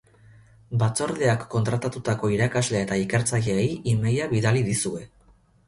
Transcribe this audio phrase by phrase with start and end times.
[0.83, 5.07] Batzordeak kontratatutako irakasle eta ikertzaileei emaila bidali dizue.